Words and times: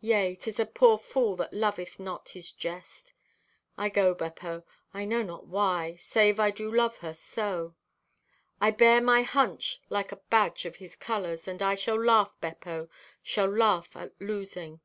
Yea, 0.00 0.36
'tis 0.36 0.60
a 0.60 0.64
poor 0.64 0.96
fool 0.96 1.34
that 1.34 1.52
loveth 1.52 1.98
not 1.98 2.28
his 2.28 2.52
jest. 2.52 3.12
"I 3.76 3.88
go, 3.88 4.14
Beppo; 4.14 4.62
I 4.94 5.04
know 5.04 5.22
not 5.24 5.48
why, 5.48 5.96
save 5.96 6.38
I 6.38 6.52
do 6.52 6.72
love 6.72 6.98
her 6.98 7.12
so. 7.12 7.74
"I'll 8.60 8.70
bear 8.70 9.00
my 9.00 9.22
hunch 9.22 9.80
like 9.90 10.12
a 10.12 10.22
badge 10.30 10.66
of 10.66 10.76
His 10.76 10.94
colors 10.94 11.48
and 11.48 11.60
I 11.60 11.74
shall 11.74 12.00
laugh, 12.00 12.36
Beppo, 12.40 12.90
shall 13.24 13.48
laugh 13.50 13.96
at 13.96 14.12
losing. 14.20 14.80